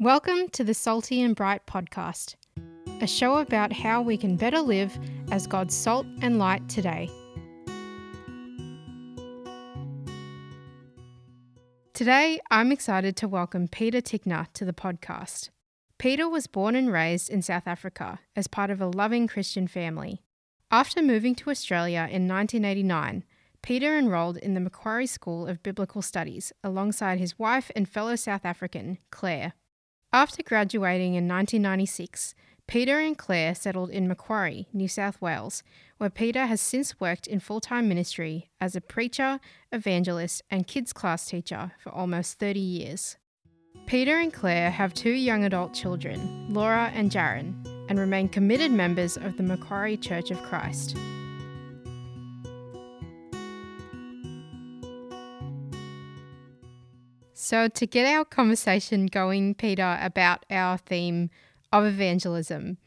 [0.00, 2.36] Welcome to the Salty and Bright podcast,
[3.00, 4.96] a show about how we can better live
[5.32, 7.10] as God's salt and light today.
[11.94, 15.48] Today, I'm excited to welcome Peter Tickner to the podcast.
[15.98, 20.22] Peter was born and raised in South Africa as part of a loving Christian family.
[20.70, 23.24] After moving to Australia in 1989,
[23.62, 28.44] Peter enrolled in the Macquarie School of Biblical Studies alongside his wife and fellow South
[28.44, 29.54] African, Claire.
[30.12, 32.34] After graduating in 1996,
[32.66, 35.62] Peter and Claire settled in Macquarie, New South Wales,
[35.98, 39.38] where Peter has since worked in full time ministry as a preacher,
[39.70, 43.18] evangelist, and kids class teacher for almost 30 years.
[43.84, 47.54] Peter and Claire have two young adult children, Laura and Jaron,
[47.90, 50.96] and remain committed members of the Macquarie Church of Christ.
[57.40, 61.30] So, to get our conversation going, Peter, about our theme
[61.72, 62.78] of evangelism,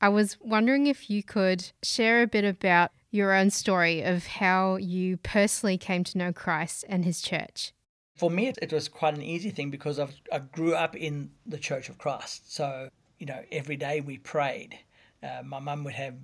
[0.00, 4.74] I was wondering if you could share a bit about your own story of how
[4.74, 7.74] you personally came to know Christ and his church.
[8.16, 11.58] For me, it, was quite an easy thing because I've, I grew up in the
[11.58, 12.52] Church of Christ.
[12.52, 12.88] So,
[13.20, 14.80] you know, every day we prayed.
[15.22, 16.16] Uh, my mum would have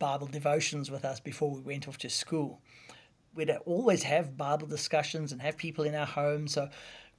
[0.00, 2.60] Bible devotions with us before we went off to school.
[3.36, 6.48] We'd always have Bible discussions and have people in our home.
[6.48, 6.68] So,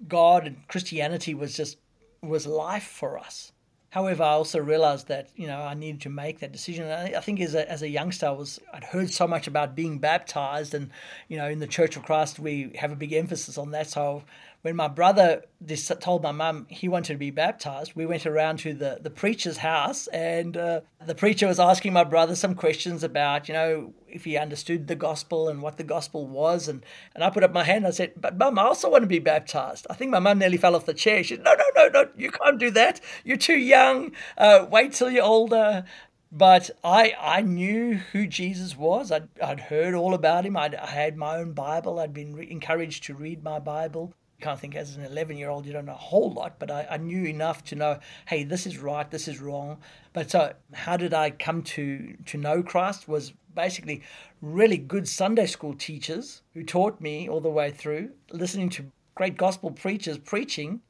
[0.07, 1.77] God and Christianity was just
[2.21, 3.51] was life for us.
[3.91, 6.85] However, I also realized that you know I needed to make that decision.
[6.85, 9.75] And I think as a, as a youngster, I was I'd heard so much about
[9.75, 10.91] being baptized, and
[11.27, 13.87] you know in the Church of Christ we have a big emphasis on that.
[13.87, 14.23] So
[14.61, 18.59] when my brother just told my mum he wanted to be baptized, we went around
[18.59, 23.03] to the, the preacher's house, and uh, the preacher was asking my brother some questions
[23.03, 26.67] about, you know, if he understood the gospel and what the gospel was.
[26.67, 29.03] And, and I put up my hand and I said, But mum, I also want
[29.03, 29.87] to be baptized.
[29.89, 31.23] I think my mum nearly fell off the chair.
[31.23, 33.01] She said, No, no, no, no, you can't do that.
[33.23, 34.11] You're too young.
[34.37, 35.85] Uh, wait till you're older.
[36.33, 39.11] But I, I knew who Jesus was.
[39.11, 40.55] I'd, I'd heard all about him.
[40.55, 41.99] I'd, I had my own Bible.
[41.99, 45.65] I'd been re- encouraged to read my Bible can't think as an 11 year old
[45.65, 48.65] you don't know a whole lot but I, I, knew enough to know hey this
[48.65, 49.77] is right this is wrong.
[50.13, 54.01] But so how did i come to to know christ was basically
[54.41, 59.37] really good sunday school teachers who taught me all the way through listening to great
[59.37, 60.81] gospel preachers preaching.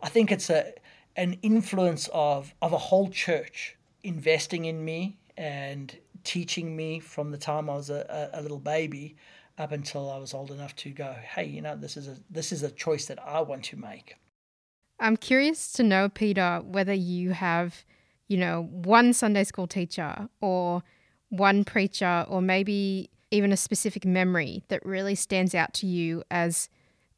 [0.00, 0.72] I think it's a
[1.16, 7.38] an influence of of a whole church investing in me and teaching me from the
[7.38, 9.16] time i was a, a, a little baby
[9.62, 12.52] up until I was old enough to go, hey, you know, this is a this
[12.52, 14.16] is a choice that I want to make.
[15.00, 17.84] I'm curious to know, Peter, whether you have,
[18.28, 20.82] you know, one Sunday school teacher or
[21.30, 26.68] one preacher or maybe even a specific memory that really stands out to you as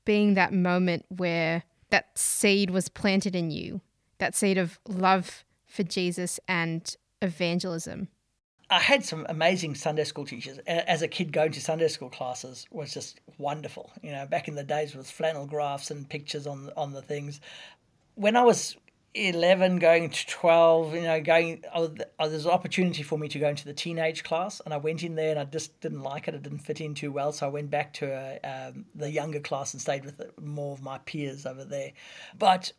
[0.04, 3.80] being that moment where that seed was planted in you,
[4.18, 8.08] that seed of love for Jesus and evangelism.
[8.74, 10.58] I had some amazing Sunday school teachers.
[10.66, 13.92] As a kid, going to Sunday school classes was just wonderful.
[14.02, 17.40] You know, back in the days with flannel graphs and pictures on on the things.
[18.16, 18.76] When I was
[19.14, 21.86] 11 going to 12 you know going oh,
[22.18, 25.14] there's an opportunity for me to go into the teenage class and i went in
[25.14, 27.48] there and i just didn't like it it didn't fit in too well so i
[27.48, 31.46] went back to uh, um, the younger class and stayed with more of my peers
[31.46, 31.92] over there
[32.40, 32.72] but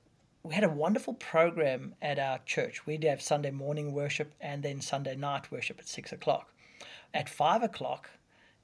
[0.46, 2.86] we had a wonderful program at our church.
[2.86, 6.54] We'd have Sunday morning worship and then Sunday night worship at six o'clock.
[7.16, 8.12] At five o'clock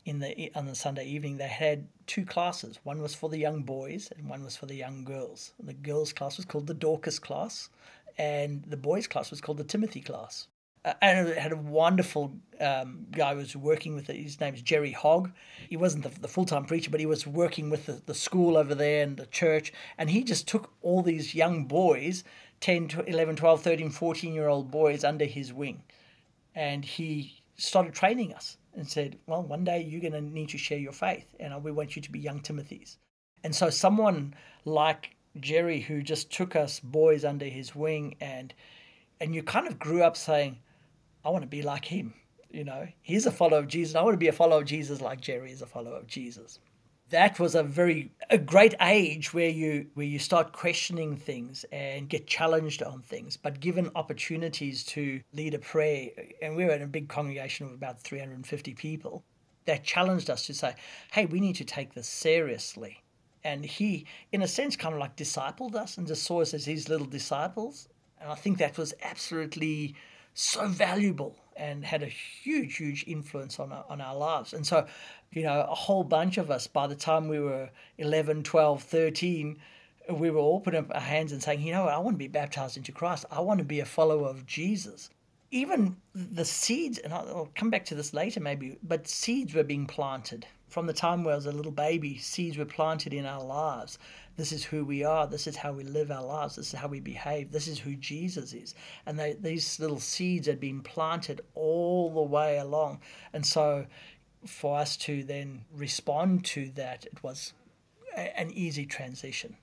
[0.05, 2.79] in the on the Sunday evening, they had two classes.
[2.83, 5.53] One was for the young boys and one was for the young girls.
[5.59, 7.69] The girls' class was called the Dorcas class,
[8.15, 10.47] and the boys' class was called the Timothy class
[10.83, 14.15] uh, and had a wonderful um, guy who was working with it.
[14.15, 15.31] His name's Jerry Hogg.
[15.69, 18.57] He wasn't the, the full time preacher, but he was working with the, the school
[18.57, 19.71] over there and the church.
[19.97, 22.23] And he just took all these young boys
[22.61, 25.83] 10, 11, 12, 13, 14 year old boys under his wing.
[26.55, 30.57] And he started training us and said, Well, one day you're going to need to
[30.57, 32.97] share your faith, and we want you to be young Timothys.
[33.43, 34.35] And so, someone
[34.65, 38.53] like Jerry, who just took us boys under his wing, and
[39.19, 40.57] and you kind of grew up saying,
[41.23, 42.13] I want to be like him.
[42.49, 43.95] You know, he's a follower of Jesus.
[43.95, 46.59] I want to be a follower of Jesus like Jerry is a follower of Jesus.
[47.09, 52.07] That was a very a great age where you where you start questioning things and
[52.07, 56.09] get challenged on things, but given opportunities to lead a prayer,
[56.41, 59.23] and we were in a big congregation of about 350 people,
[59.65, 60.73] that challenged us to say,
[61.11, 63.03] "Hey, we need to take this seriously."
[63.43, 66.65] And he, in a sense, kind of like discipled us and just saw us as
[66.65, 67.89] his little disciples.
[68.21, 69.95] And I think that was absolutely
[70.33, 74.53] so valuable and had a huge, huge influence on our, on our lives.
[74.53, 74.85] And so,
[75.31, 79.57] you know, a whole bunch of us, by the time we were 11, 12, 13,
[80.09, 82.19] we were all putting up our hands and saying, you know what, I want to
[82.19, 83.25] be baptized into Christ.
[83.31, 85.09] I want to be a follower of Jesus.
[85.51, 89.85] Even the seeds, and I'll come back to this later maybe, but seeds were being
[89.85, 90.45] planted.
[90.69, 93.99] From the time where I was a little baby, seeds were planted in our lives.
[94.37, 95.27] This is who we are.
[95.27, 96.55] This is how we live our lives.
[96.55, 97.51] This is how we behave.
[97.51, 98.75] This is who Jesus is.
[99.05, 103.01] And they, these little seeds had been planted all the way along.
[103.33, 103.85] And so
[104.45, 107.53] for us to then respond to that, it was
[108.15, 109.57] a, an easy transition.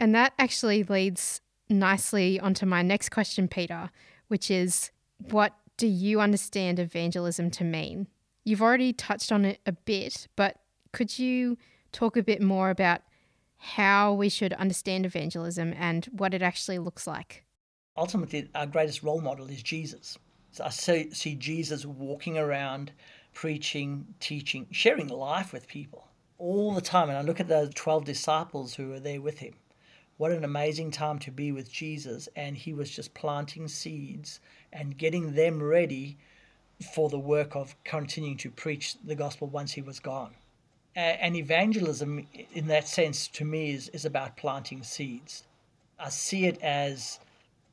[0.00, 3.90] And that actually leads nicely onto my next question, Peter,
[4.28, 4.90] which is
[5.30, 8.08] what do you understand evangelism to mean?
[8.44, 10.56] You've already touched on it a bit, but
[10.92, 11.56] could you
[11.92, 13.02] talk a bit more about
[13.62, 17.44] how we should understand evangelism and what it actually looks like?
[17.96, 20.18] Ultimately, our greatest role model is Jesus.
[20.50, 22.90] So I see, see Jesus walking around,
[23.32, 27.08] preaching, teaching, sharing life with people all the time.
[27.08, 29.54] And I look at the 12 disciples who were there with him.
[30.16, 32.28] What an amazing time to be with Jesus.
[32.34, 34.40] And he was just planting seeds
[34.72, 36.18] and getting them ready
[36.94, 40.34] for the work of continuing to preach the gospel once he was gone.
[40.94, 45.44] And evangelism, in that sense, to me, is, is about planting seeds.
[45.98, 47.18] I see it as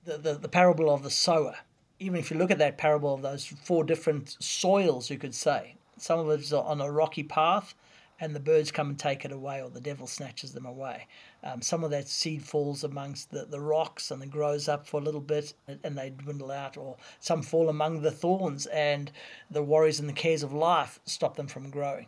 [0.06, 1.56] the, the, the parable of the sower
[2.00, 5.75] even if you look at that parable of those four different soils, you could say,
[5.98, 7.75] some of it's on a rocky path,
[8.21, 11.07] and the birds come and take it away, or the devil snatches them away.
[11.44, 15.00] Um, some of that seed falls amongst the, the rocks and it grows up for
[15.00, 19.12] a little bit and they dwindle out, or some fall among the thorns and
[19.50, 22.07] the worries and the cares of life stop them from growing.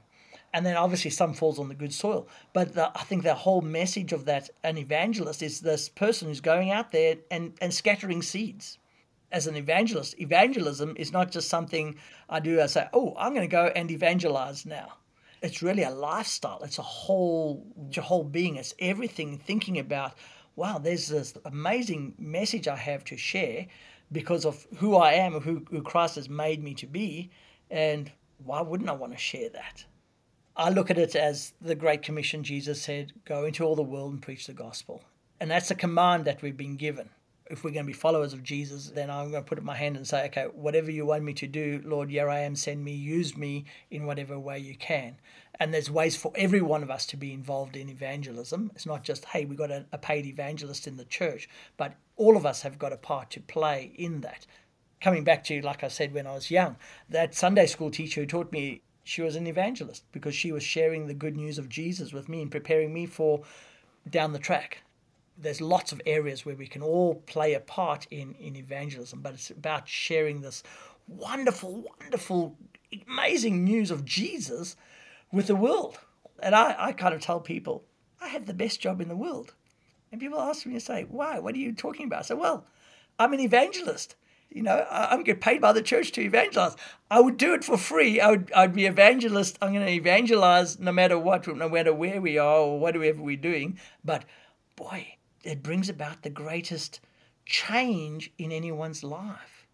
[0.53, 2.27] And then obviously some falls on the good soil.
[2.51, 6.41] But the, I think the whole message of that an evangelist is this person who's
[6.41, 8.77] going out there and, and scattering seeds
[9.31, 11.95] as an evangelist, evangelism is not just something
[12.29, 12.61] I do.
[12.61, 14.97] I say, oh, I'm going to go and evangelize now.
[15.41, 16.61] It's really a lifestyle.
[16.63, 18.57] It's a whole, it's a whole being.
[18.57, 19.37] It's everything.
[19.37, 20.13] Thinking about,
[20.55, 23.67] wow, there's this amazing message I have to share
[24.11, 27.31] because of who I am, who, who Christ has made me to be,
[27.69, 28.11] and
[28.43, 29.85] why wouldn't I want to share that?
[30.61, 32.43] I look at it as the Great Commission.
[32.43, 35.03] Jesus said, "Go into all the world and preach the gospel,"
[35.39, 37.09] and that's a command that we've been given
[37.51, 39.75] if we're going to be followers of Jesus, then I'm going to put up my
[39.75, 42.83] hand and say, okay, whatever you want me to do, Lord, here I am, send
[42.83, 45.17] me, use me in whatever way you can.
[45.59, 48.71] And there's ways for every one of us to be involved in evangelism.
[48.73, 52.37] It's not just, hey, we've got a, a paid evangelist in the church, but all
[52.37, 54.47] of us have got a part to play in that.
[55.01, 56.77] Coming back to, like I said, when I was young,
[57.09, 61.07] that Sunday school teacher who taught me she was an evangelist because she was sharing
[61.07, 63.41] the good news of Jesus with me and preparing me for
[64.09, 64.83] down the track
[65.41, 69.33] there's lots of areas where we can all play a part in, in evangelism, but
[69.33, 70.63] it's about sharing this
[71.07, 72.55] wonderful, wonderful,
[73.07, 74.75] amazing news of Jesus
[75.31, 75.99] with the world.
[76.41, 77.83] And I, I kind of tell people,
[78.21, 79.53] I have the best job in the world.
[80.11, 81.39] And people ask me and say, why?
[81.39, 82.19] What are you talking about?
[82.19, 82.65] I say, well,
[83.17, 84.15] I'm an evangelist.
[84.51, 86.75] You know, I'm get paid by the church to evangelize.
[87.09, 88.19] I would do it for free.
[88.19, 89.57] I would, I'd be evangelist.
[89.61, 93.37] I'm going to evangelize no matter what, no matter where we are or whatever we're
[93.37, 93.79] doing.
[94.03, 94.25] But
[94.75, 96.99] boy, it brings about the greatest
[97.45, 99.67] change in anyone's life.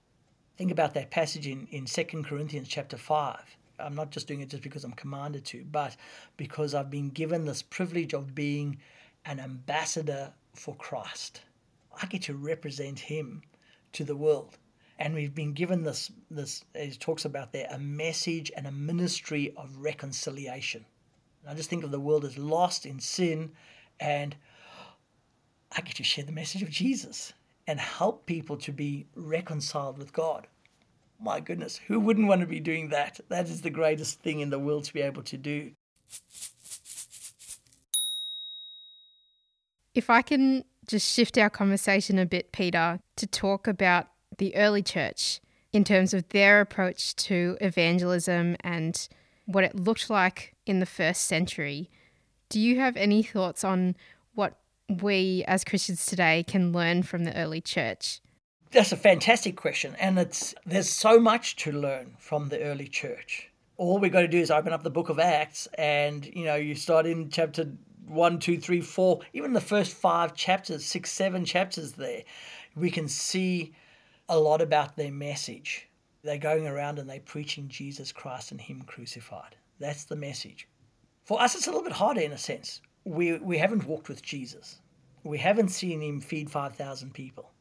[0.57, 3.57] Think about that passage in, in 2 Corinthians chapter 5.
[3.79, 5.95] I'm not just doing it just because I'm commanded to, but
[6.35, 8.77] because I've been given this privilege of being
[9.25, 11.41] an ambassador for Christ.
[12.01, 13.41] I get to represent him
[13.93, 14.57] to the world.
[14.99, 19.53] And we've been given this, this it talks about there, a message and a ministry
[19.55, 20.85] of reconciliation.
[21.41, 23.51] And I just think of the world as lost in sin
[23.99, 24.35] and
[25.71, 27.33] I get to share the message of Jesus
[27.67, 30.47] and help people to be reconciled with God.
[31.19, 33.19] My goodness, who wouldn't want to be doing that?
[33.29, 35.71] That is the greatest thing in the world to be able to do.
[39.93, 44.81] If I can just shift our conversation a bit, Peter, to talk about the early
[44.81, 45.39] church
[45.73, 49.07] in terms of their approach to evangelism and
[49.45, 51.89] what it looked like in the first century.
[52.49, 53.95] Do you have any thoughts on
[54.35, 54.57] what
[55.01, 58.21] we as Christians today can learn from the early church?
[58.71, 63.49] That's a fantastic question, and it's there's so much to learn from the early church.
[63.77, 66.55] All we've got to do is open up the book of Acts, and you know,
[66.55, 67.71] you start in chapter
[68.07, 72.23] one, two, three, four, even the first five chapters, six, seven chapters there,
[72.75, 73.73] we can see
[74.29, 75.87] a lot about their message.
[76.23, 79.55] They're going around and they're preaching Jesus Christ and Him crucified.
[79.79, 80.67] That's the message.
[81.23, 84.21] For us, it's a little bit harder in a sense we, we haven't walked with
[84.21, 84.79] Jesus.
[85.23, 87.51] We haven't seen him feed 5,000 people.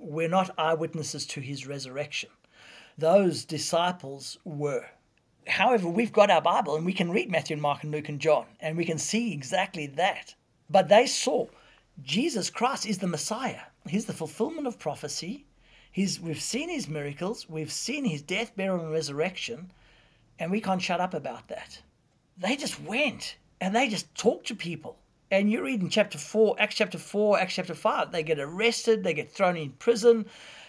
[0.00, 2.30] We're not eyewitnesses to his resurrection.
[2.98, 4.86] Those disciples were.
[5.46, 8.20] However, we've got our Bible and we can read Matthew, and Mark, and Luke, and
[8.20, 10.34] John, and we can see exactly that.
[10.68, 11.46] But they saw
[12.02, 13.60] Jesus Christ is the Messiah.
[13.88, 15.45] He's the fulfillment of prophecy.
[15.96, 19.72] He's, we've seen his miracles, we've seen his death, burial, and resurrection,
[20.38, 21.80] and we can't shut up about that.
[22.36, 24.98] They just went and they just talked to people.
[25.30, 29.04] And you read in chapter 4, Acts chapter 4, Acts chapter 5, they get arrested,
[29.04, 30.26] they get thrown in prison,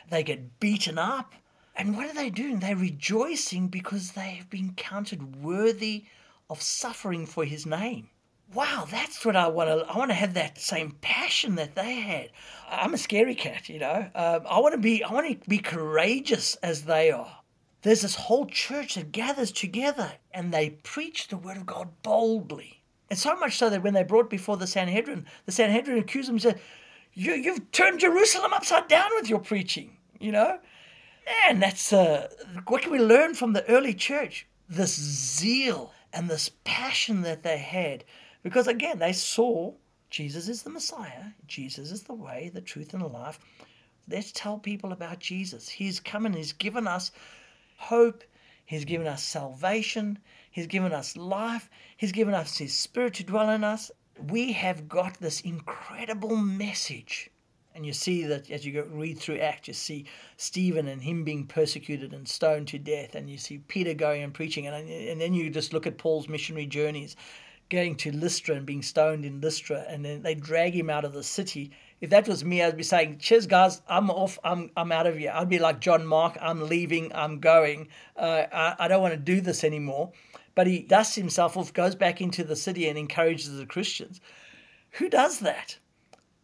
[0.10, 1.34] they get beaten up.
[1.76, 2.60] And what are they doing?
[2.60, 6.06] They're rejoicing because they have been counted worthy
[6.50, 8.08] of suffering for his name
[8.54, 9.92] wow, that's what I want to.
[9.92, 12.30] I want to have that same passion that they had.
[12.70, 14.10] I'm a scary cat, you know.
[14.16, 15.04] Um, I want to be.
[15.04, 17.38] I want to be courageous as they are.
[17.82, 22.82] There's this whole church that gathers together and they preach the word of God boldly.
[23.10, 26.36] And so much so that when they brought before the Sanhedrin, the Sanhedrin accused them
[26.36, 26.60] and said,
[27.14, 30.60] you, You've turned Jerusalem upside down with your preaching, you know?
[31.48, 32.28] And that's uh,
[32.68, 34.48] what can we learn from the early church?
[34.68, 38.04] This zeal and this passion that they had
[38.44, 39.74] because again, they saw
[40.10, 43.40] Jesus is the Messiah, Jesus is the way, the truth, and the life.
[44.10, 45.68] Let's tell people about Jesus.
[45.68, 47.12] He's come and He's given us
[47.78, 48.24] hope,
[48.66, 53.50] He's given us salvation, He's given us life, He's given us His Spirit to dwell
[53.50, 53.92] in us.
[54.30, 57.30] We have got this incredible message.
[57.76, 60.06] And you see that as you go read through Acts, you see
[60.38, 64.34] Stephen and him being persecuted and stoned to death, and you see Peter going and
[64.34, 67.16] preaching, and, and then you just look at Paul's missionary journeys
[67.70, 71.14] going to Lystra and being stoned in Lystra, and then they drag him out of
[71.14, 71.72] the city.
[72.00, 74.40] If that was me, I'd be saying, "Cheers, guys, I'm off.
[74.44, 77.14] I'm I'm out of here." I'd be like John Mark, "I'm leaving.
[77.14, 77.90] I'm going.
[78.16, 80.12] Uh, I, I don't want to do this anymore."
[80.56, 84.22] But he dusts himself off, goes back into the city, and encourages the Christians.
[84.92, 85.78] Who does that?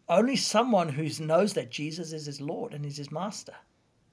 [0.08, 3.56] Only someone who knows that Jesus is his Lord and is his Master.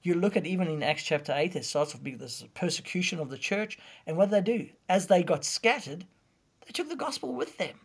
[0.03, 3.37] You look at even in Acts chapter 8, it starts with this persecution of the
[3.37, 3.77] church.
[4.07, 4.69] And what did they do?
[4.89, 6.07] As they got scattered,
[6.71, 7.75] they took the gospel with them.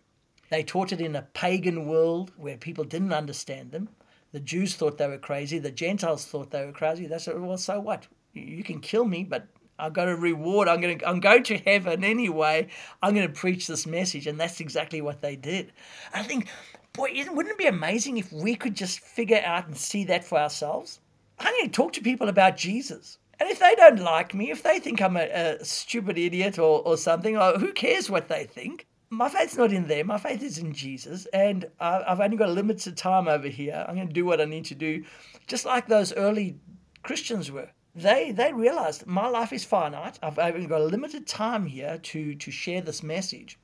[0.48, 3.88] They taught it in a pagan world where people didn't understand them.
[4.30, 5.58] The Jews thought they were crazy.
[5.58, 7.08] The Gentiles thought they were crazy.
[7.08, 8.06] They said, well, so what?
[8.32, 10.68] You can kill me, but I've got a reward.
[10.68, 12.68] I'm going to, I'm going to heaven anyway.
[13.02, 14.28] I'm going to preach this message.
[14.28, 15.72] And that's exactly what they did.
[16.14, 16.46] I think,
[16.92, 20.38] boy, wouldn't it be amazing if we could just figure out and see that for
[20.38, 21.00] ourselves?
[21.40, 23.18] I'm going to talk to people about Jesus.
[23.38, 25.28] And if they don't like me, if they think I'm a,
[25.60, 28.86] a stupid idiot or, or something, or who cares what they think?
[29.10, 30.06] My faith's not in them.
[30.08, 31.26] My faith is in Jesus.
[31.26, 33.84] And I've only got a limited time over here.
[33.86, 35.04] I'm going to do what I need to do,
[35.46, 36.58] just like those early
[37.02, 37.70] Christians were.
[37.94, 40.18] They, they realized my life is finite.
[40.22, 43.58] I've only got a limited time here to, to share this message.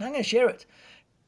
[0.00, 0.64] I'm going to share it.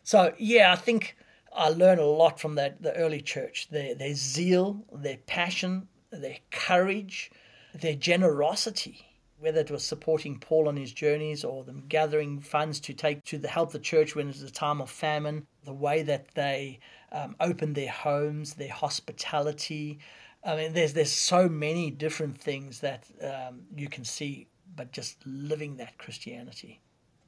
[0.04, 1.16] So, yeah, I think
[1.52, 6.38] I learned a lot from that, the early church their, their zeal, their passion, their
[6.50, 7.30] courage
[7.74, 9.06] their generosity,
[9.38, 13.38] whether it was supporting Paul on his journeys or them gathering funds to take to
[13.40, 16.80] help the church when it was a time of famine, the way that they
[17.12, 19.98] um, opened their homes, their hospitality.
[20.44, 24.46] I mean, there's there's so many different things that um, you can see,
[24.76, 26.80] but just living that Christianity.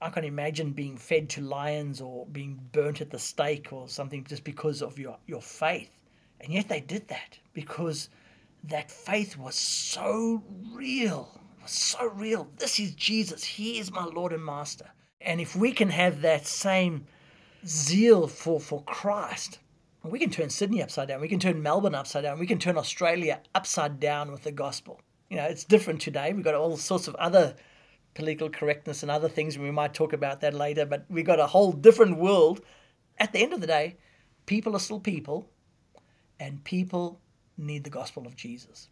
[0.03, 4.25] I can't imagine being fed to lions or being burnt at the stake or something
[4.25, 5.91] just because of your, your faith.
[6.41, 8.09] And yet they did that because
[8.65, 10.43] that faith was so
[10.73, 11.41] real.
[11.59, 12.49] It was so real.
[12.59, 13.45] This is Jesus.
[13.45, 14.91] He is my Lord and Master.
[15.21, 17.07] And if we can have that same
[17.67, 19.59] zeal for, for Christ,
[20.05, 21.21] we can turn Sydney upside down.
[21.21, 22.39] We can turn Melbourne upside down.
[22.39, 25.01] We can turn Australia upside down with the gospel.
[25.31, 26.33] You know, it's different today.
[26.33, 27.55] We've got all sorts of other
[28.15, 29.55] political correctness and other things.
[29.55, 32.61] and We might talk about that later, but we've got a whole different world.
[33.19, 33.97] At the end of the day,
[34.47, 35.49] people are still people,
[36.41, 37.21] and people
[37.57, 38.89] need the gospel of Jesus.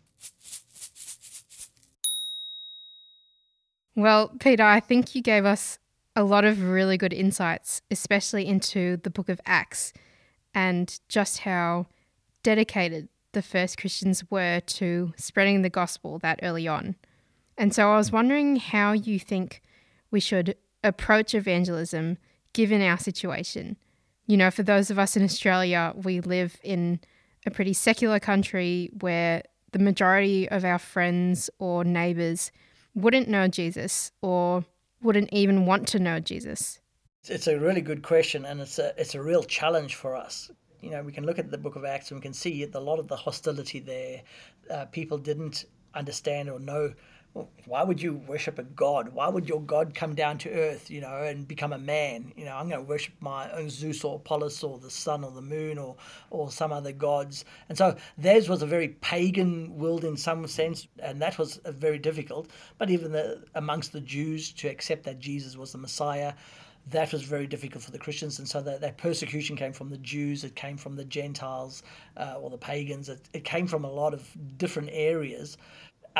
[3.96, 5.78] Well, Peter, I think you gave us
[6.16, 9.92] a lot of really good insights, especially into the book of Acts
[10.54, 11.86] and just how
[12.42, 16.96] dedicated the first Christians were to spreading the gospel that early on.
[17.56, 19.62] And so I was wondering how you think
[20.10, 22.18] we should approach evangelism
[22.52, 23.76] given our situation.
[24.26, 27.00] You know, for those of us in Australia, we live in
[27.46, 29.42] a pretty secular country where
[29.72, 32.50] the majority of our friends or neighbors
[32.94, 34.64] wouldn't know Jesus or
[35.02, 36.80] wouldn't even want to know Jesus?
[37.28, 40.50] It's a really good question, and it's a it's a real challenge for us.
[40.80, 42.80] You know, we can look at the Book of Acts and we can see a
[42.80, 44.22] lot of the hostility there.
[44.70, 46.94] Uh, people didn't understand or know
[47.66, 49.10] why would you worship a god?
[49.10, 52.32] Why would your god come down to earth, you know, and become a man?
[52.36, 55.30] You know, I'm going to worship my own Zeus or Apollos or the sun or
[55.30, 55.94] the moon or
[56.30, 57.44] or some other gods.
[57.68, 61.98] And so theirs was a very pagan world in some sense, and that was very
[61.98, 62.50] difficult.
[62.78, 66.34] But even the, amongst the Jews to accept that Jesus was the Messiah,
[66.88, 69.98] that was very difficult for the Christians, and so that, that persecution came from the
[69.98, 71.82] Jews, it came from the Gentiles
[72.16, 75.56] uh, or the pagans, it, it came from a lot of different areas.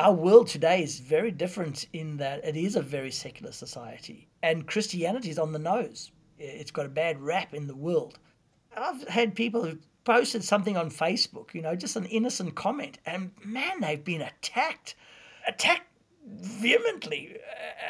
[0.01, 4.67] Our world today is very different in that it is a very secular society, and
[4.67, 6.11] Christianity is on the nose.
[6.39, 8.19] It's got a bad rap in the world.
[8.75, 13.33] I've had people who posted something on Facebook, you know, just an innocent comment, and
[13.45, 14.95] man, they've been attacked,
[15.47, 15.93] attacked
[16.27, 17.37] vehemently,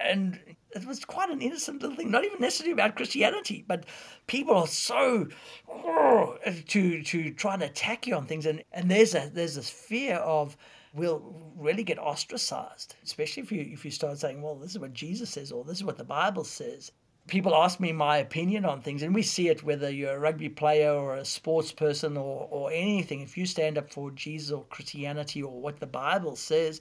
[0.02, 0.40] and
[0.74, 3.84] it was quite an innocent little thing, not even necessarily about Christianity, but
[4.26, 5.28] people are so
[5.68, 9.70] oh, to to try and attack you on things, and and there's a there's this
[9.70, 10.56] fear of
[10.92, 14.92] we'll really get ostracized, especially if you if you start saying, well, this is what
[14.92, 16.92] Jesus says, or this is what the Bible says.
[17.28, 20.48] People ask me my opinion on things, and we see it whether you're a rugby
[20.48, 23.20] player or a sports person or, or anything.
[23.20, 26.80] If you stand up for Jesus or Christianity or what the Bible says,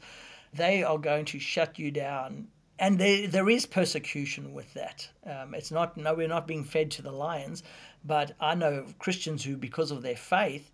[0.53, 2.47] they are going to shut you down
[2.79, 5.09] and there, there is persecution with that.
[5.25, 7.61] Um, it's not no, we're not being fed to the lions,
[8.05, 10.71] but I know Christians who, because of their faith,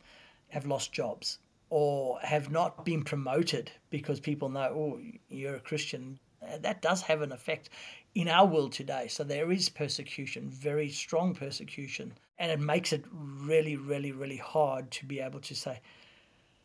[0.50, 6.20] have lost jobs or have not been promoted because people know, oh, you're a Christian.
[6.42, 7.70] Uh, that does have an effect
[8.14, 9.08] in our world today.
[9.08, 14.92] So there is persecution, very strong persecution, and it makes it really, really, really hard
[14.92, 15.80] to be able to say,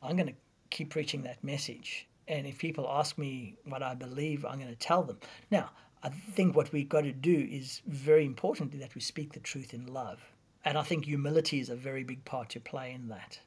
[0.03, 0.35] I'm going to
[0.71, 4.77] keep preaching that message and if people ask me what I believe, I'm going to
[4.77, 5.19] tell them.
[5.51, 9.41] Now, I think what we've got to do is very important that we speak the
[9.41, 10.21] truth in love.
[10.65, 13.41] And I think humility is a very big part to play in that.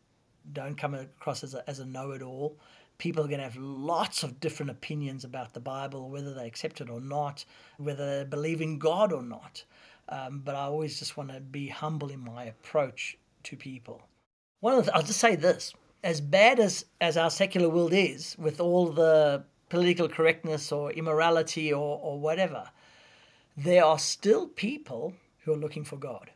[0.51, 2.57] Don't come across as a, as a know it all.
[2.97, 6.81] People are going to have lots of different opinions about the Bible, whether they accept
[6.81, 7.45] it or not,
[7.77, 9.63] whether they believe in God or not.
[10.09, 14.01] Um, but I always just want to be humble in my approach to people.
[14.59, 15.73] One of the, I'll just say this
[16.03, 21.71] as bad as, as our secular world is, with all the political correctness or immorality
[21.71, 22.69] or, or whatever,
[23.55, 26.31] there are still people who are looking for God.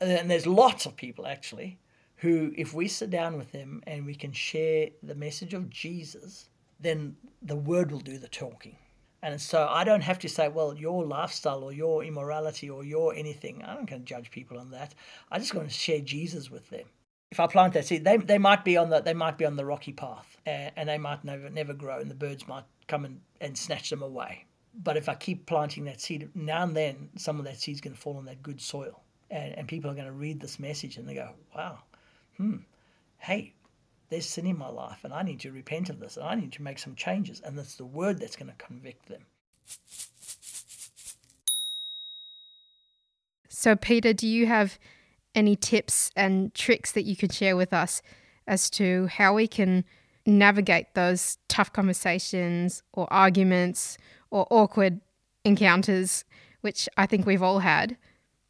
[0.00, 1.78] And there's lots of people actually
[2.20, 6.48] who, if we sit down with them and we can share the message of Jesus,
[6.78, 8.76] then the word will do the talking.
[9.22, 13.14] And so I don't have to say, well, your lifestyle or your immorality or your
[13.14, 13.62] anything.
[13.62, 14.94] I'm not going to judge people on that.
[15.30, 16.86] I just want to share Jesus with them
[17.30, 19.56] if I plant that seed, they, they might be on the they might be on
[19.56, 23.04] the rocky path, and, and they might never never grow, and the birds might come
[23.04, 24.46] and, and snatch them away.
[24.74, 27.94] But if I keep planting that seed, now and then some of that seed's going
[27.94, 30.96] to fall on that good soil, and, and people are going to read this message
[30.96, 31.78] and they go, "Wow,
[32.40, 32.56] hmm,
[33.18, 33.52] hey,
[34.08, 36.52] there's sin in my life, and I need to repent of this, and I need
[36.52, 39.26] to make some changes." And it's the word that's going to convict them.
[43.48, 44.78] So, Peter, do you have
[45.34, 48.00] any tips and tricks that you could share with us
[48.46, 49.84] as to how we can
[50.24, 53.98] navigate those tough conversations or arguments
[54.30, 55.00] or awkward
[55.44, 56.24] encounters,
[56.62, 57.98] which I think we've all had.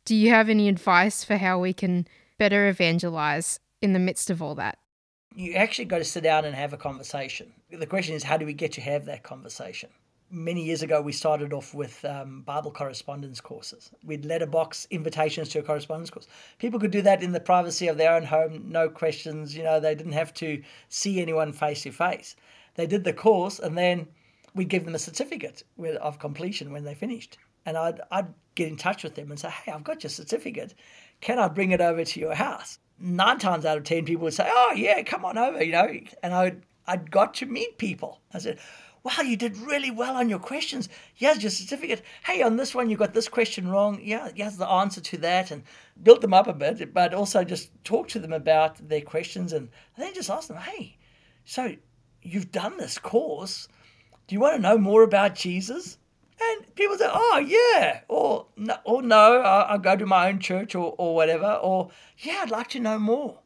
[0.05, 2.07] Do you have any advice for how we can
[2.39, 4.79] better evangelize in the midst of all that?
[5.35, 7.53] You actually got to sit down and have a conversation.
[7.71, 9.91] The question is, how do we get to have that conversation?
[10.31, 13.91] many years ago, we started off with um, Bible correspondence courses.
[14.05, 16.29] We'd letterbox invitations to a correspondence course.
[16.59, 19.57] People could do that in the privacy of their own home, no questions.
[19.57, 22.37] You know, they didn't have to see anyone face to face.
[22.77, 24.07] They did the course, and then
[24.55, 25.65] we'd give them a certificate
[26.01, 27.39] of completion when they finished.
[27.67, 30.75] And I'd, I'd get in touch with them and say, hey, I've got your certificate.
[31.21, 32.79] Can I bring it over to your house?
[33.01, 35.89] Nine times out of ten, people would say, oh, yeah, come on over, you know.
[36.23, 38.21] And I'd, I'd got to meet people.
[38.35, 38.59] I said,
[39.03, 40.91] wow, you did really well on your questions.
[41.15, 42.03] Here's your certificate.
[42.25, 43.99] Hey, on this one, you got this question wrong.
[44.03, 45.51] Yeah, here's the answer to that.
[45.51, 45.63] And
[46.03, 49.71] built them up a bit, but also just talk to them about their questions and
[49.97, 50.99] then just ask them, hey,
[51.47, 51.75] so
[52.21, 53.67] you've done this course.
[54.27, 55.97] Do you want to know more about Jesus?
[56.51, 60.75] And people say, oh, yeah, or no, or no I'll go to my own church
[60.75, 63.39] or, or whatever, or yeah, I'd like to know more.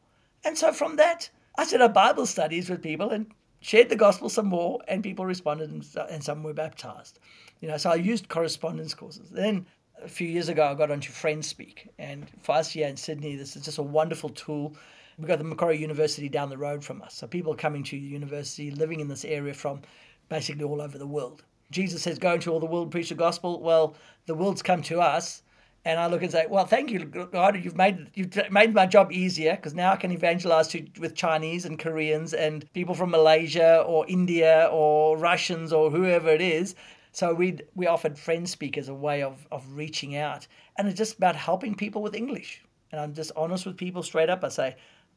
[0.43, 3.27] And so from that, I set up Bible studies with people and
[3.59, 7.19] shared the gospel some more, and people responded, and, some were baptized.
[7.61, 9.29] You know, so I used correspondence courses.
[9.29, 9.65] Then
[10.03, 13.55] a few years ago, I got onto FriendSpeak, and for us here in Sydney, this
[13.55, 14.75] is just a wonderful tool.
[15.17, 18.69] We've got the Macquarie University down the road from us, so people coming to university,
[18.71, 19.81] living in this area from
[20.29, 21.43] basically all over the world.
[21.71, 25.01] Jesus says, "Go into all the world, preach the gospel." Well, the world's come to
[25.01, 25.43] us,
[25.83, 27.63] and I look and say, "Well, thank you, God.
[27.63, 31.65] You've made you've made my job easier because now I can evangelize to, with Chinese
[31.65, 36.75] and Koreans and people from Malaysia or India or Russians or whoever it is."
[37.11, 40.47] So we we offered FriendSpeak as a way of of reaching out,
[40.77, 42.63] and it's just about helping people with English.
[42.91, 44.43] And I'm just honest with people straight up.
[44.43, 44.75] I say,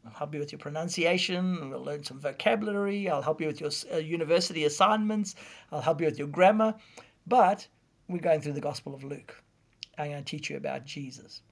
[0.09, 1.69] I'll help you with your pronunciation.
[1.69, 3.11] We'll learn some vocabulary.
[3.11, 5.35] I'll help you with your uh, university assignments.
[5.71, 6.75] I'll help you with your grammar.
[7.27, 7.69] But
[8.09, 9.43] we're going through the Gospel of Luke
[9.99, 11.43] I'm going to teach you about Jesus.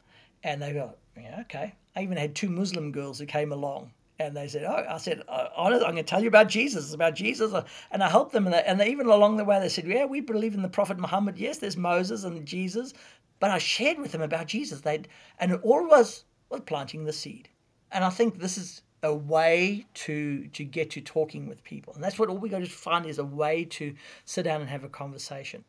[0.42, 1.74] And they go, yeah, okay.
[1.94, 5.22] I even had two Muslim girls who came along and they said, "Oh, I said,
[5.28, 6.86] uh, honest, I'm going to tell you about Jesus.
[6.86, 7.52] It's about Jesus."
[7.90, 10.06] And I helped them, and they, and they, even along the way they said, "Yeah,
[10.06, 11.36] we believe in the Prophet Muhammad.
[11.36, 12.94] Yes, there's Moses and Jesus,
[13.40, 14.80] but I shared with them about Jesus.
[14.80, 15.02] They
[15.38, 17.50] and it all was was planting the seed.
[17.92, 22.02] And I think this is a way to to get to talking with people, and
[22.02, 23.94] that's what all we got to find is a way to
[24.24, 25.64] sit down and have a conversation.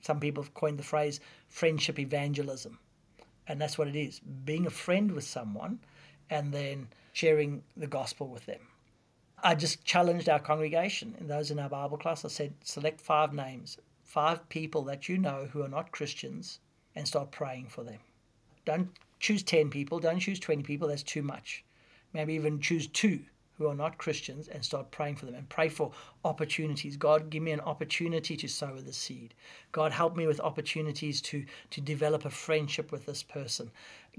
[0.00, 2.78] Some people have coined the phrase friendship evangelism,
[3.46, 5.80] and that's what it is: being a friend with someone,
[6.28, 8.60] and then sharing the gospel with them.
[9.44, 12.24] I just challenged our congregation and those in our Bible class.
[12.24, 16.60] I said, select five names, five people that you know who are not Christians,
[16.94, 17.98] and start praying for them.
[18.64, 18.90] Don't
[19.22, 21.64] choose 10 people, don't choose 20 people, that's too much.
[22.12, 23.20] Maybe even choose two
[23.56, 25.92] who are not Christians and start praying for them and pray for
[26.24, 26.96] opportunities.
[26.96, 29.34] God, give me an opportunity to sow the seed.
[29.70, 33.70] God, help me with opportunities to, to develop a friendship with this person.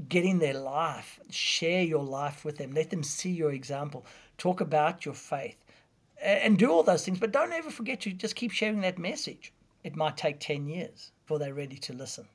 [0.08, 4.06] Get in their life, share your life with them, let them see your example,
[4.38, 5.58] talk about your faith,
[6.22, 7.20] and do all those things.
[7.20, 9.52] But don't ever forget to just keep sharing that message.
[9.84, 12.26] It might take 10 years before they're ready to listen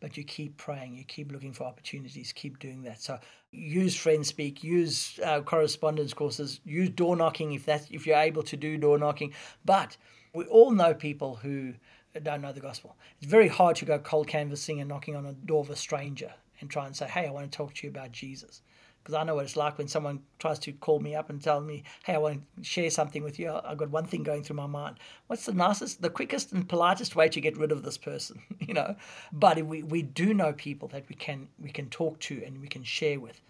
[0.00, 3.00] but you keep praying, you keep looking for opportunities, keep doing that.
[3.00, 3.18] So
[3.50, 8.56] use FriendSpeak, use uh, correspondence courses, use door knocking if that's if you're able to
[8.56, 9.32] do door knocking.
[9.64, 9.96] But
[10.34, 11.74] we all know people who
[12.22, 12.96] don't know the gospel.
[13.20, 16.32] It's very hard to go cold canvassing and knocking on a door of a stranger
[16.60, 18.62] and try and say, "Hey, I want to talk to you about Jesus."
[19.08, 21.62] Because I know what it's like when someone tries to call me up and tell
[21.62, 24.56] me, "Hey, I want to share something with you." I've got one thing going through
[24.56, 24.98] my mind.
[25.28, 28.42] What's the nicest, the quickest, and politest way to get rid of this person?
[28.60, 28.96] you know.
[29.32, 32.68] But we we do know people that we can we can talk to and we
[32.68, 33.40] can share with.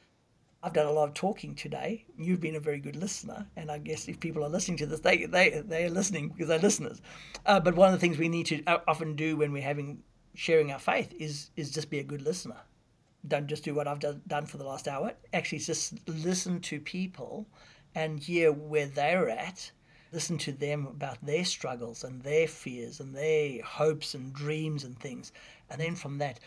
[0.62, 2.04] I've done a lot of talking today.
[2.16, 5.00] You've been a very good listener, and I guess if people are listening to this,
[5.00, 7.02] they they they are listening because they're listeners.
[7.44, 10.04] Uh, but one of the things we need to uh, often do when we're having
[10.36, 12.58] sharing our faith is is just be a good listener
[13.26, 15.12] don't just do what I've done for the last hour.
[15.32, 17.46] Actually, just listen to people
[17.94, 19.70] and hear where they're at.
[20.12, 24.98] Listen to them about their struggles and their fears and their hopes and dreams and
[24.98, 25.32] things.
[25.68, 26.40] And then from that,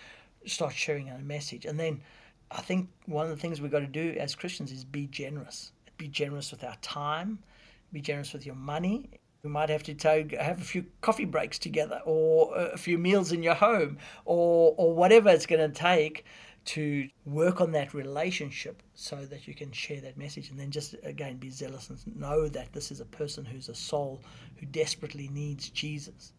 [0.45, 1.65] start sharing a message.
[1.65, 2.01] And then
[2.49, 5.71] I think one of the things we've got to do as Christians is be generous.
[5.97, 7.39] Be generous with our time,
[7.93, 9.09] be generous with your money.
[9.43, 13.31] We might have to take, have a few coffee breaks together or a few meals
[13.31, 16.25] in your home or, or whatever it's going to take
[16.63, 20.95] to work on that relationship so that you can share that message and then just
[21.03, 24.21] again be zealous and know that this is a person who's a soul
[24.57, 26.33] who desperately needs Jesus.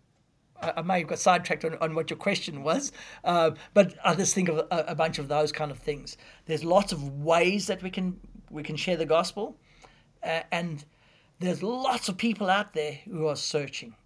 [0.60, 2.92] I, I may have got sidetracked on, on what your question was,
[3.24, 6.16] uh, but I just think of a, a bunch of those kind of things.
[6.46, 9.56] There's lots of ways that we can we can share the gospel,
[10.22, 10.84] uh, and
[11.40, 13.96] there's lots of people out there who are searching.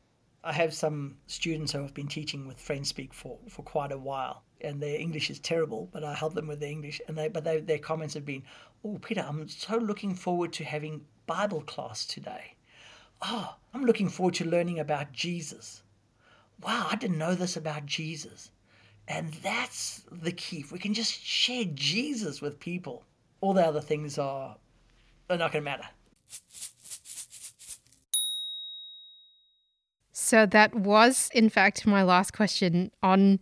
[0.42, 4.44] I have some students who have been teaching with FriendSpeak for, for quite a while
[4.66, 7.00] and their English is terrible, but I help them with their English.
[7.08, 8.42] And they, but they, their comments have been,
[8.84, 12.54] "Oh, Peter, I'm so looking forward to having Bible class today.
[13.22, 15.82] Oh, I'm looking forward to learning about Jesus.
[16.62, 18.50] Wow, I didn't know this about Jesus."
[19.08, 20.58] And that's the key.
[20.58, 23.04] If we can just share Jesus with people,
[23.40, 24.56] all the other things are,
[25.30, 25.88] are not going to matter.
[30.12, 33.38] So that was, in fact, my last question on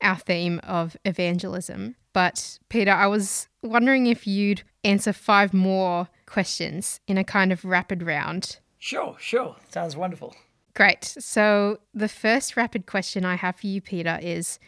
[0.00, 1.96] our theme of evangelism.
[2.12, 7.64] But Peter, I was wondering if you'd answer five more questions in a kind of
[7.64, 8.58] rapid round.
[8.78, 9.56] Sure, sure.
[9.68, 10.34] Sounds wonderful.
[10.74, 11.04] Great.
[11.04, 14.58] So the first rapid question I have for you, Peter, is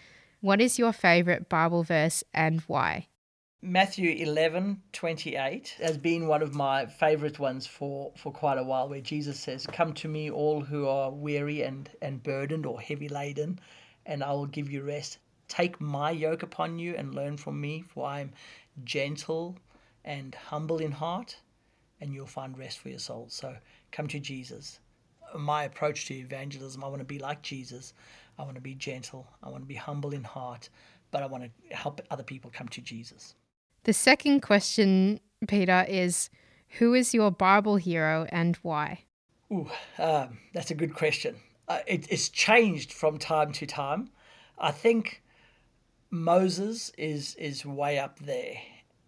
[0.40, 3.07] what is your favorite Bible verse and why?
[3.62, 8.88] Matthew 11, 28 has been one of my favorite ones for, for quite a while,
[8.88, 13.09] where Jesus says, Come to me, all who are weary and, and burdened or heavy
[13.11, 13.61] laden,
[14.07, 15.19] and I will give you rest.
[15.49, 18.33] Take my yoke upon you and learn from me, for I am
[18.85, 19.57] gentle
[20.05, 21.37] and humble in heart,
[22.01, 23.27] and you'll find rest for your soul.
[23.29, 23.57] So
[23.93, 24.81] come to Jesus.
[25.37, 27.93] My approach to evangelism, I want to be like Jesus.
[28.39, 29.27] I want to be gentle.
[29.43, 30.71] I want to be humble in heart,
[31.11, 33.35] but I want to help other people come to Jesus.
[33.85, 36.31] The second question, Peter, is
[36.79, 39.05] who is your Bible hero and why?
[39.53, 41.37] Ooh, um, that's a good question
[41.70, 44.11] uh, it, it's changed from time to time.
[44.59, 45.22] I think
[46.11, 48.54] Moses is is way up there.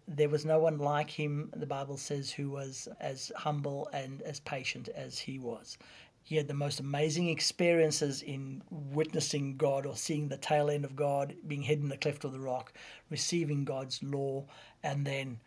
[0.07, 4.39] There was no one like him, the Bible says, who was as humble and as
[4.39, 5.77] patient as he was.
[6.23, 10.95] He had the most amazing experiences in witnessing God or seeing the tail end of
[10.95, 12.71] God, being hidden in the cleft of the rock,
[13.09, 14.45] receiving God's law,
[14.83, 15.41] and then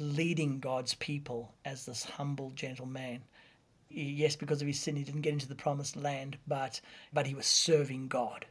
[0.00, 3.22] leading God's people as this humble, gentle man
[3.88, 6.80] yes, because of his sin, he didn't get into the promised land, but
[7.12, 8.46] but he was serving God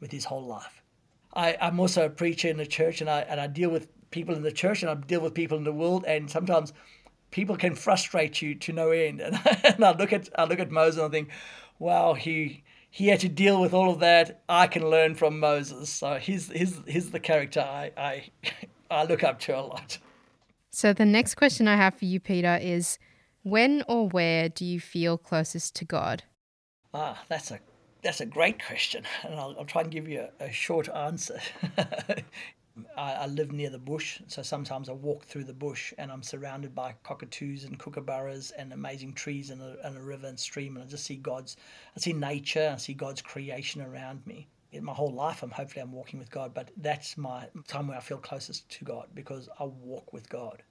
[0.00, 0.82] with his whole life.
[1.34, 4.34] I, I'm also a preacher in the church, and I and I deal with people
[4.34, 6.72] in the church, and I deal with people in the world, and sometimes
[7.30, 9.20] people can frustrate you to no end.
[9.20, 11.28] And, and I look at I look at Moses and I think,
[11.78, 14.42] wow, he he had to deal with all of that.
[14.48, 15.90] I can learn from Moses.
[15.90, 18.30] So he's he's he's the character I I,
[18.90, 19.98] I look up to a lot.
[20.70, 22.98] So the next question I have for you, Peter, is
[23.42, 26.24] when or where do you feel closest to God?
[26.92, 27.60] Ah, that's a
[28.02, 31.40] that's a great question, and I'll, I'll try and give you a, a short answer.
[32.96, 36.22] I, I, live near the bush, so sometimes I walk through the bush and I'm
[36.22, 40.76] surrounded by cockatoos and kookaburras and amazing trees and a, and a river and stream,
[40.76, 41.56] and I just see God's,
[41.96, 44.48] I see nature, I see God's creation around me.
[44.72, 47.96] In my whole life, I'm hopefully I'm walking with God, but that's my time where
[47.96, 50.62] I feel closest to God because I walk with God,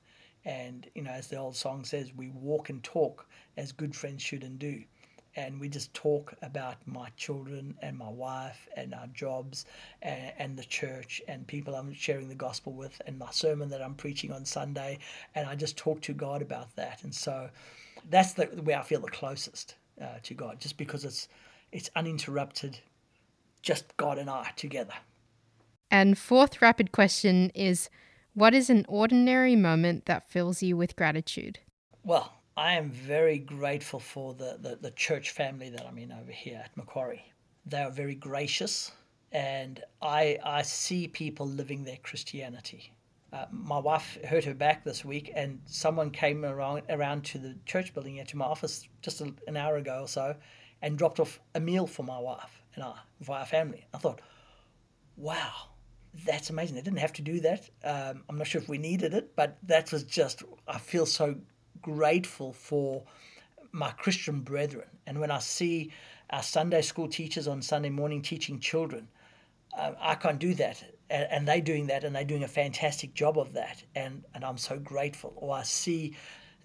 [0.45, 4.23] and you know, as the old song says, we walk and talk as good friends
[4.23, 4.83] should and do.
[5.35, 9.65] And we just talk about my children and my wife and our jobs
[10.01, 13.81] and, and, the church and people I'm sharing the gospel with and my sermon that
[13.81, 14.97] I'm preaching on Sunday.
[15.35, 17.03] And I just talk to God about that.
[17.03, 17.47] And so
[18.09, 21.27] that's the way I feel the closest uh, to God just because it's
[21.71, 22.79] it's uninterrupted
[23.61, 24.93] just God and I together.
[25.91, 27.89] And fourth rapid question is
[28.33, 31.59] what is an ordinary moment that fills you with gratitude?
[32.03, 36.31] Well, I am very grateful for the, the, the, church family that I'm in over
[36.31, 37.31] here at Macquarie.
[37.65, 38.91] They are very gracious,
[39.31, 42.91] and I, I see people living their Christianity.
[43.31, 47.55] Uh, my wife hurt her back this week, and someone came around, around to the
[47.65, 50.35] church building here to my office just a, an hour ago or so
[50.81, 53.85] and dropped off a meal for my wife and I, for our family.
[53.93, 54.21] I thought,
[55.17, 55.53] wow,
[56.25, 56.75] that's amazing.
[56.75, 57.69] They didn't have to do that.
[57.83, 61.35] Um, I'm not sure if we needed it, but that was just, I feel so
[61.81, 63.03] grateful for
[63.71, 64.87] my Christian brethren.
[65.05, 65.91] And when I see
[66.31, 69.07] our Sunday school teachers on Sunday morning teaching children,
[69.77, 70.83] uh, I can't do that.
[71.09, 73.83] And, and they're doing that, and they're doing a fantastic job of that.
[73.95, 75.33] And, and I'm so grateful.
[75.35, 76.15] Or I see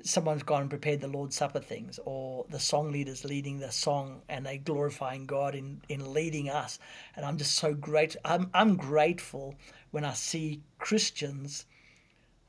[0.03, 4.23] someone's gone and prepared the Lord's Supper things, or the song leaders leading the song
[4.29, 6.79] and they glorifying God in, in leading us.
[7.17, 8.21] And I'm just so grateful.
[8.25, 9.55] I'm, I'm grateful
[9.93, 11.67] when I see Christians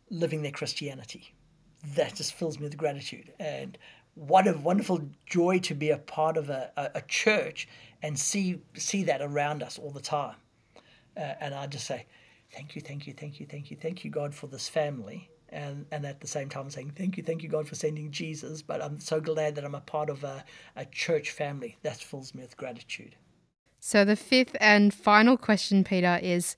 [0.09, 1.33] living their Christianity
[1.95, 3.31] that just fills me with gratitude.
[3.39, 3.77] And
[4.15, 7.67] what a wonderful joy to be a part of a, a, a church
[8.01, 10.35] and see see that around us all the time.
[11.17, 12.05] Uh, and I just say,
[12.53, 15.29] thank you, thank you, thank you, thank you, thank you, God, for this family.
[15.55, 18.61] And, and at the same time saying, thank you, thank you, God, for sending Jesus.
[18.61, 20.43] But I'm so glad that I'm a part of a,
[20.75, 21.77] a church family.
[21.81, 23.15] That fills me with gratitude.
[23.79, 26.57] So the fifth and final question, Peter, is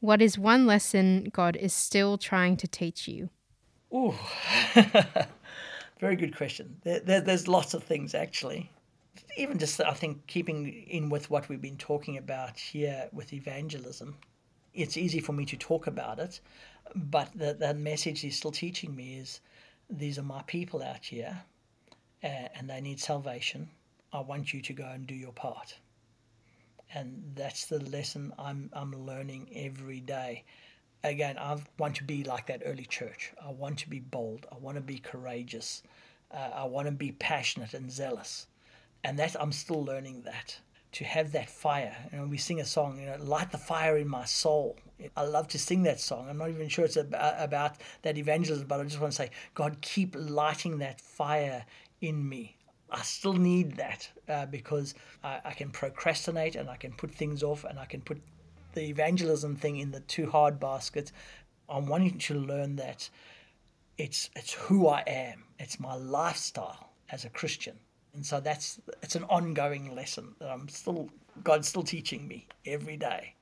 [0.00, 3.30] what is one lesson God is still trying to teach you?
[3.94, 4.14] Ooh,
[6.00, 6.76] very good question.
[6.82, 8.70] There, there, there's lots of things actually.
[9.38, 14.16] Even just, I think, keeping in with what we've been talking about here with evangelism,
[14.74, 16.40] it's easy for me to talk about it,
[16.94, 19.40] but the, the message he's still teaching me is
[19.90, 21.42] these are my people out here
[22.22, 23.68] and they need salvation.
[24.12, 25.76] I want you to go and do your part.
[26.94, 30.44] And that's the lesson I'm, I'm learning every day
[31.06, 33.32] again, I want to be like that early church.
[33.44, 34.46] I want to be bold.
[34.50, 35.82] I want to be courageous.
[36.30, 38.46] Uh, I want to be passionate and zealous.
[39.04, 40.58] And that I'm still learning that
[40.92, 41.96] to have that fire.
[42.12, 44.76] You know, we sing a song, you know, light the fire in my soul.
[45.16, 46.28] I love to sing that song.
[46.28, 49.78] I'm not even sure it's about, that evangelism, but I just want to say, God,
[49.80, 51.64] keep lighting that fire
[52.00, 52.56] in me.
[52.90, 57.42] I still need that uh, because I, I, can procrastinate and I can put things
[57.42, 58.22] off and I can put
[58.74, 61.10] the evangelism thing in the too hard basket.
[61.68, 63.10] I'm wanting to learn that
[63.98, 65.44] it's it's who I am.
[65.58, 67.76] It's my lifestyle as a Christian.
[68.14, 71.10] And so that's it's an ongoing lesson that I'm still
[71.42, 73.34] God's still teaching me every day.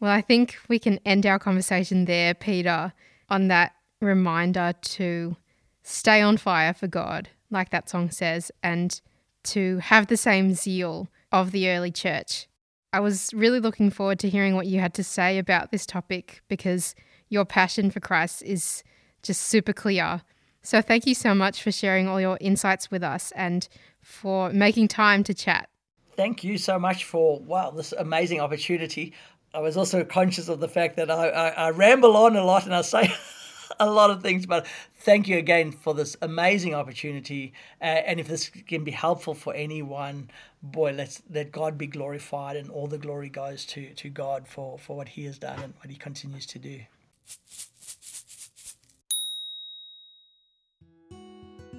[0.00, 2.92] Well, I think we can end our conversation there, Peter,
[3.28, 5.36] on that reminder to
[5.82, 9.00] stay on fire for God, like that song says, and
[9.44, 12.48] to have the same zeal of the early church
[12.92, 16.42] I was really looking forward to hearing what you had to say about this topic
[16.48, 16.94] because
[17.28, 18.82] your passion for Christ is
[19.22, 20.22] just super clear.
[20.62, 23.68] So, thank you so much for sharing all your insights with us and
[24.00, 25.68] for making time to chat.
[26.16, 29.12] Thank you so much for, wow, this amazing opportunity.
[29.54, 32.64] I was also conscious of the fact that I, I, I ramble on a lot
[32.64, 33.12] and I say
[33.80, 34.66] a lot of things, but
[35.00, 37.52] thank you again for this amazing opportunity.
[37.80, 40.30] Uh, and if this can be helpful for anyone,
[40.62, 44.78] boy, let's let God be glorified, and all the glory goes to to God for
[44.78, 46.80] for what He has done and what He continues to do.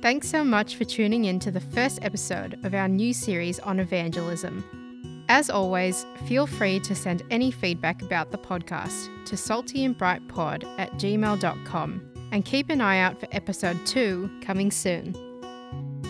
[0.01, 3.79] Thanks so much for tuning in to the first episode of our new series on
[3.82, 4.88] evangelism.
[5.30, 12.02] As always, feel free to send any feedback about the podcast to saltyandbrightpod at gmail.com
[12.32, 15.15] and keep an eye out for episode 2 coming soon.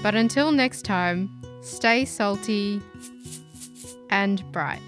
[0.01, 1.29] But until next time,
[1.61, 2.81] stay salty
[4.09, 4.81] and bright.